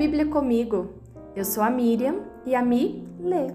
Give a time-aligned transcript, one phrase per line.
[0.00, 0.94] Bíblia comigo.
[1.36, 3.48] Eu sou a Miriam e a Mi lê.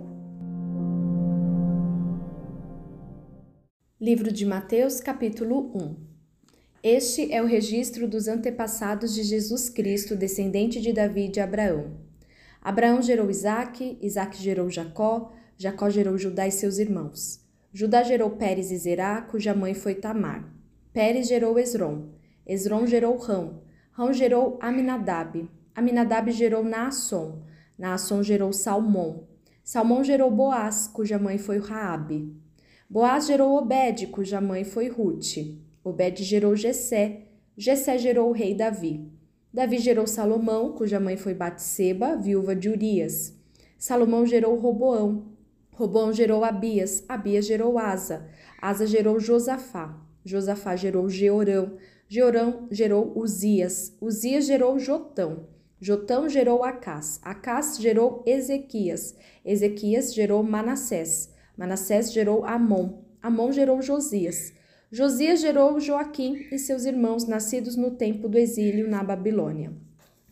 [4.00, 5.96] Livro de Mateus, capítulo 1
[6.84, 11.98] Este é o registro dos antepassados de Jesus Cristo, descendente de Davi e de Abraão.
[12.62, 17.44] Abraão gerou Isaque, Isaque gerou Jacó, Jacó gerou Judá e seus irmãos.
[17.74, 20.48] Judá gerou Pérez e Zerá, cuja mãe foi Tamar.
[20.94, 22.10] Pérez gerou Esrom.
[22.46, 23.64] Esrom gerou Rão.
[23.92, 25.50] Rão gerou Aminadab.
[25.76, 27.42] Aminadab gerou Naasson.
[27.78, 29.28] Naasson gerou Salmão.
[29.62, 32.34] Salmão gerou Boaz, cuja mãe foi Raabe.
[32.90, 35.36] Boaz gerou Obed, cuja mãe foi Ruth.
[35.84, 37.24] Obed gerou Jessé.
[37.58, 39.12] Jessé gerou o rei Davi.
[39.54, 43.38] Davi gerou Salomão, cuja mãe foi Batseba, viúva de Urias.
[43.78, 45.26] Salomão gerou Roboão.
[45.72, 47.04] Roboão gerou Abias.
[47.10, 48.30] Abias gerou Asa.
[48.62, 50.02] Asa gerou Josafá.
[50.24, 51.74] Josafá gerou Georão.
[52.08, 53.94] Georão gerou Uzias.
[54.00, 55.55] Uzias gerou Jotão.
[55.80, 57.20] Jotão gerou Acás.
[57.22, 59.16] Acás gerou Ezequias.
[59.44, 61.34] Ezequias gerou Manassés.
[61.58, 63.04] Manassés gerou Amon.
[63.22, 64.54] Amon gerou Josias.
[64.90, 69.74] Josias gerou Joaquim e seus irmãos, nascidos no tempo do exílio na Babilônia.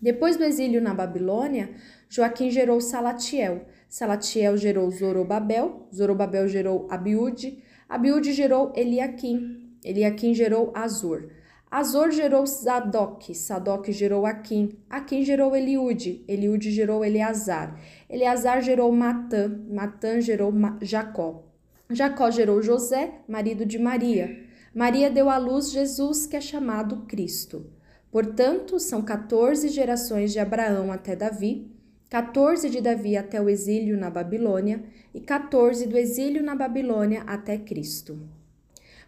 [0.02, 1.72] Depois do exílio na Babilônia,
[2.08, 3.66] Joaquim gerou Salatiel.
[3.90, 5.88] Salatiel gerou Zorobabel.
[5.94, 7.62] Zorobabel gerou Abiúde.
[7.90, 9.76] Abiúde gerou Eliaquim.
[9.84, 11.30] Eliaquim gerou Azor.
[11.74, 19.60] Azor gerou Zadok, Sadok gerou Aquim, Aquim gerou Eliude, Eliude gerou Eleazar, Eleazar gerou Matã,
[19.72, 21.44] Matã gerou Jacó.
[21.90, 24.40] Jacó gerou José, marido de Maria.
[24.72, 27.66] Maria deu à luz Jesus, que é chamado Cristo.
[28.12, 31.72] Portanto, são 14 gerações de Abraão até Davi,
[32.08, 37.58] 14 de Davi até o exílio na Babilônia e 14 do exílio na Babilônia até
[37.58, 38.30] Cristo.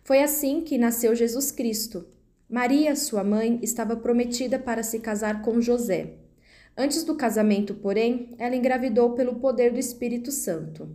[0.04, 2.15] Foi assim que nasceu Jesus Cristo.
[2.48, 6.14] Maria, sua mãe, estava prometida para se casar com José.
[6.78, 10.88] Antes do casamento, porém, ela engravidou pelo poder do Espírito Santo.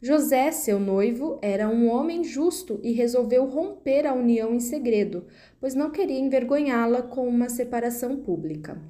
[0.00, 5.26] José, seu noivo, era um homem justo e resolveu romper a união em segredo,
[5.60, 8.80] pois não queria envergonhá-la com uma separação pública.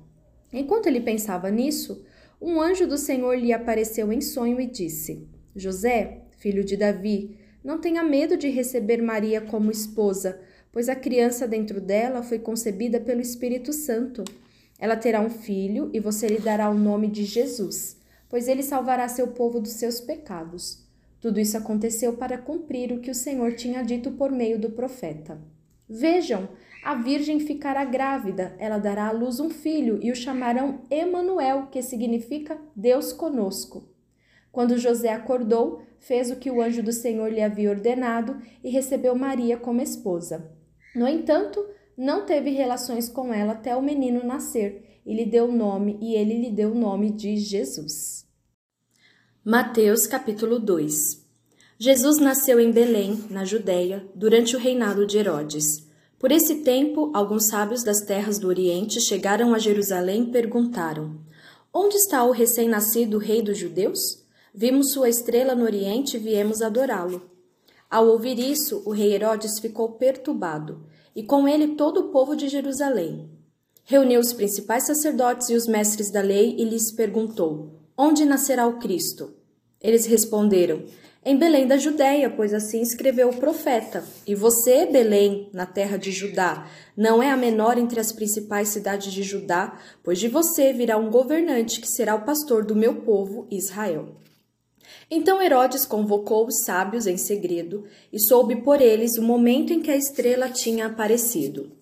[0.53, 2.05] Enquanto ele pensava nisso,
[2.41, 7.81] um anjo do Senhor lhe apareceu em sonho e disse: José, filho de Davi, não
[7.81, 10.39] tenha medo de receber Maria como esposa
[10.73, 14.25] pois a criança dentro dela foi concebida pelo Espírito Santo.
[14.79, 17.97] Ela terá um filho e você lhe dará o nome de Jesus,
[18.29, 20.85] pois ele salvará seu povo dos seus pecados.
[21.21, 25.41] Tudo isso aconteceu para cumprir o que o Senhor tinha dito por meio do profeta.
[25.89, 26.49] Vejam,
[26.85, 31.83] a virgem ficará grávida, ela dará à luz um filho e o chamarão Emanuel, que
[31.83, 33.89] significa Deus conosco.
[34.53, 39.15] Quando José acordou, fez o que o anjo do Senhor lhe havia ordenado e recebeu
[39.15, 40.56] Maria como esposa.
[40.97, 41.63] No entanto,
[41.95, 46.39] não teve relações com ela até o menino nascer e lhe deu nome, e ele
[46.39, 48.25] lhe deu o nome de Jesus.
[49.45, 51.23] Mateus capítulo 2
[51.79, 55.87] Jesus nasceu em Belém, na Judéia, durante o reinado de Herodes.
[56.19, 61.21] Por esse tempo, alguns sábios das terras do Oriente chegaram a Jerusalém e perguntaram:
[61.75, 64.01] Onde está o recém-nascido rei dos judeus?
[64.55, 67.36] Vimos sua estrela no Oriente e viemos adorá-lo.
[67.89, 72.49] Ao ouvir isso, o rei Herodes ficou perturbado, e com ele todo o povo de
[72.49, 73.31] Jerusalém.
[73.85, 78.81] Reuniu os principais sacerdotes e os mestres da lei e lhes perguntou: Onde nascerá o
[78.81, 79.33] Cristo?
[79.81, 80.83] Eles responderam:
[81.25, 84.03] Em Belém da Judéia, pois assim escreveu o profeta.
[84.27, 89.13] E você, Belém, na terra de Judá, não é a menor entre as principais cidades
[89.13, 93.47] de Judá, pois de você virá um governante que será o pastor do meu povo,
[93.49, 94.17] Israel.
[95.11, 99.91] Então Herodes convocou os sábios em segredo e soube por eles o momento em que
[99.91, 101.73] a estrela tinha aparecido.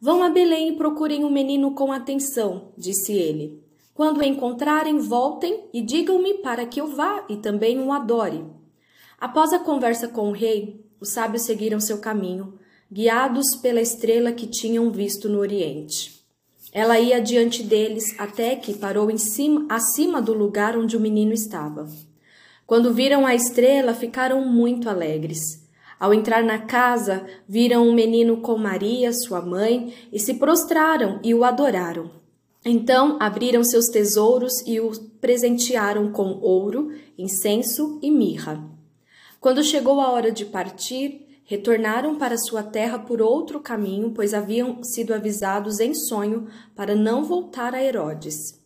[0.00, 3.62] Vão a Belém e procurem o menino com atenção, disse ele.
[3.94, 8.44] Quando o encontrarem, voltem e digam-me para que eu vá e também o adore.
[9.20, 12.58] Após a conversa com o rei, os sábios seguiram seu caminho,
[12.90, 16.20] guiados pela estrela que tinham visto no Oriente.
[16.72, 21.32] Ela ia diante deles até que parou em cima, acima do lugar onde o menino
[21.32, 21.86] estava.
[22.72, 25.68] Quando viram a estrela, ficaram muito alegres.
[26.00, 31.34] Ao entrar na casa, viram um menino com Maria, sua mãe, e se prostraram e
[31.34, 32.10] o adoraram.
[32.64, 34.90] Então abriram seus tesouros e o
[35.20, 38.66] presentearam com ouro, incenso e mirra.
[39.38, 44.82] Quando chegou a hora de partir, retornaram para sua terra por outro caminho, pois haviam
[44.82, 48.61] sido avisados em sonho para não voltar a Herodes.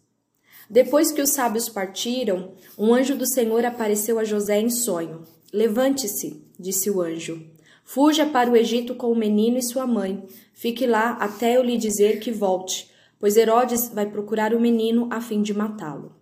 [0.69, 5.23] Depois que os sábios partiram, um anjo do Senhor apareceu a José em sonho.
[5.53, 7.47] Levante-se, disse o anjo.
[7.85, 10.25] Fuja para o Egito com o menino e sua mãe.
[10.53, 15.21] Fique lá até eu lhe dizer que volte, pois Herodes vai procurar o menino a
[15.21, 16.13] fim de matá-lo.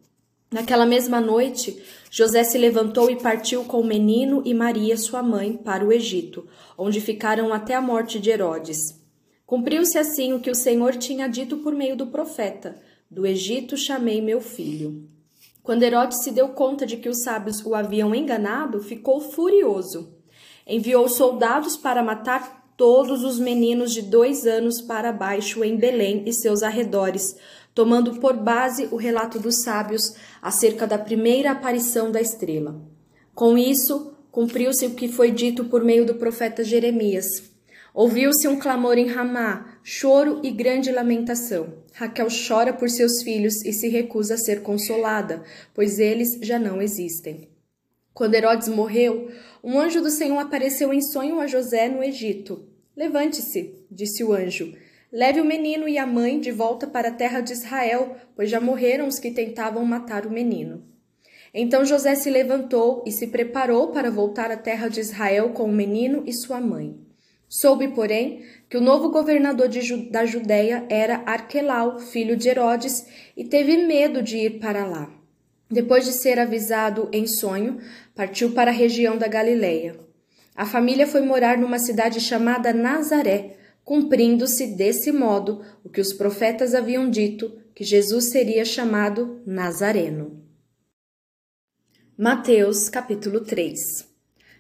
[0.53, 5.57] Naquela mesma noite, José se levantou e partiu com o menino e Maria, sua mãe,
[5.57, 6.47] para o Egito,
[6.79, 9.03] onde ficaram até a morte de Herodes.
[9.47, 12.81] Cumpriu-se assim o que o Senhor tinha dito por meio do profeta:
[13.11, 15.09] Do Egito chamei meu filho.
[15.63, 20.15] Quando Herodes se deu conta de que os sábios o haviam enganado, ficou furioso.
[20.67, 26.33] Enviou soldados para matar todos os meninos de dois anos para baixo em Belém e
[26.33, 27.37] seus arredores,
[27.75, 32.81] tomando por base o relato dos sábios acerca da primeira aparição da estrela.
[33.35, 37.54] Com isso, cumpriu-se o que foi dito por meio do profeta Jeremias.
[37.95, 41.85] Ouviu-se um clamor em Ramá, choro e grande lamentação.
[41.93, 46.83] Raquel chora por seus filhos e se recusa a ser consolada, pois eles já não
[46.83, 47.49] existem.
[48.13, 49.31] Quando Herodes morreu,
[49.63, 52.69] um anjo do Senhor apareceu em sonho a José no Egito.
[52.97, 54.75] Levante-se, disse o anjo.
[55.13, 58.61] Leve o menino e a mãe de volta para a terra de Israel, pois já
[58.61, 60.83] morreram os que tentavam matar o menino.
[61.55, 65.73] Então José se levantou e se preparou para voltar à terra de Israel com o
[65.73, 67.04] menino e sua mãe.
[67.49, 73.07] Soube, porém, que o novo governador Ju da Judéia era Arquelau, filho de Herodes,
[73.37, 75.11] e teve medo de ir para lá.
[75.71, 77.79] Depois de ser avisado em sonho,
[78.15, 79.99] partiu para a região da Galileia.
[80.55, 86.75] A família foi morar numa cidade chamada Nazaré, cumprindo-se desse modo o que os profetas
[86.75, 90.43] haviam dito, que Jesus seria chamado Nazareno.
[92.17, 94.14] Mateus capítulo 3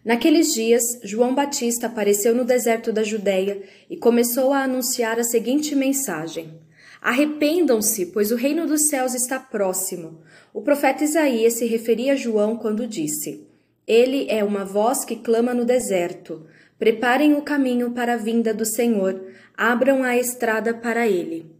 [0.05, 5.75] Naqueles dias, João Batista apareceu no deserto da Judéia e começou a anunciar a seguinte
[5.75, 6.61] mensagem:
[7.01, 10.21] Arrependam-se, pois o reino dos céus está próximo.
[10.53, 13.47] O profeta Isaías se referia a João quando disse:
[13.87, 16.47] Ele é uma voz que clama no deserto.
[16.79, 19.23] Preparem o caminho para a vinda do Senhor,
[19.57, 21.54] abram a estrada para ele.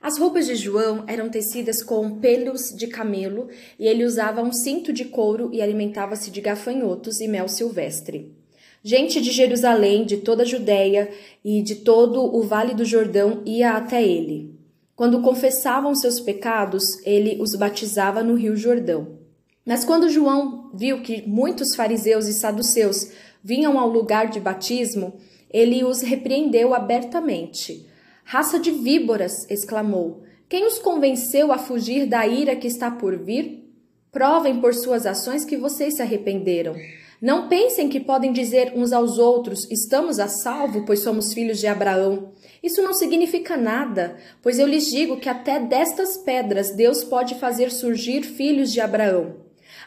[0.00, 3.48] As roupas de João eram tecidas com pelos de camelo
[3.78, 8.34] e ele usava um cinto de couro e alimentava-se de gafanhotos e mel silvestre.
[8.82, 11.10] Gente de Jerusalém, de toda a Judéia
[11.44, 14.58] e de todo o vale do Jordão ia até ele.
[14.96, 19.18] Quando confessavam seus pecados, ele os batizava no Rio Jordão.
[19.66, 23.10] Mas quando João viu que muitos fariseus e saduceus
[23.44, 25.12] vinham ao lugar de batismo,
[25.50, 27.89] ele os repreendeu abertamente.
[28.32, 29.44] Raça de víboras!
[29.50, 30.22] exclamou.
[30.48, 33.68] Quem os convenceu a fugir da ira que está por vir?
[34.12, 36.76] Provem por suas ações que vocês se arrependeram.
[37.20, 41.66] Não pensem que podem dizer uns aos outros: estamos a salvo, pois somos filhos de
[41.66, 42.30] Abraão.
[42.62, 47.72] Isso não significa nada, pois eu lhes digo que até destas pedras Deus pode fazer
[47.72, 49.38] surgir filhos de Abraão.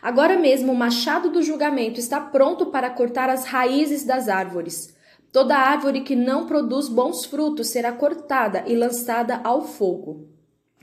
[0.01, 4.92] Agora mesmo o machado do julgamento está pronto para cortar as raízes das árvores.
[5.33, 10.27] Toda árvore que não produz bons frutos será cortada e lançada ao fogo.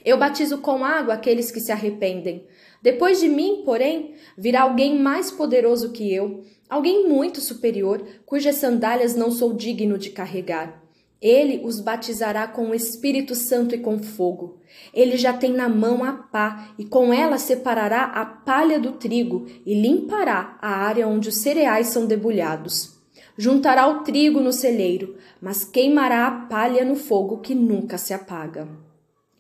[0.04, 2.48] Eu batizo com água aqueles que se arrependem.
[2.82, 9.14] Depois de mim, porém, virá alguém mais poderoso que eu, alguém muito superior, cujas sandálias
[9.14, 10.82] não sou digno de carregar.
[11.22, 14.58] Ele os batizará com o Espírito Santo e com fogo.
[14.92, 19.46] Ele já tem na mão a pá, e com ela separará a palha do trigo
[19.64, 22.99] e limpará a área onde os cereais são debulhados.
[23.42, 28.68] Juntará o trigo no celeiro, mas queimará a palha no fogo que nunca se apaga.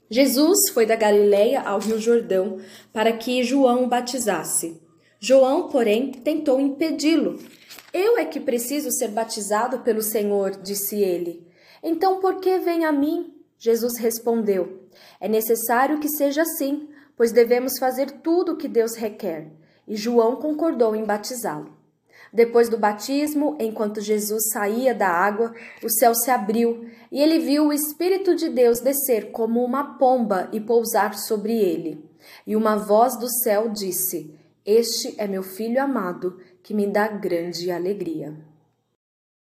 [0.08, 2.56] Jesus foi da Galiléia ao Rio Jordão
[2.94, 4.80] para que João o batizasse.
[5.18, 7.38] João, porém, tentou impedi-lo.
[7.92, 11.46] Eu é que preciso ser batizado pelo Senhor, disse ele.
[11.82, 13.34] Então por que vem a mim?
[13.58, 14.88] Jesus respondeu:
[15.20, 19.48] É necessário que seja assim, pois devemos fazer tudo o que Deus requer.
[19.86, 21.79] E João concordou em batizá-lo.
[22.32, 27.66] Depois do batismo, enquanto Jesus saía da água, o céu se abriu e ele viu
[27.66, 32.04] o Espírito de Deus descer como uma pomba e pousar sobre ele.
[32.46, 34.34] E uma voz do céu disse:
[34.64, 38.49] Este é meu filho amado, que me dá grande alegria.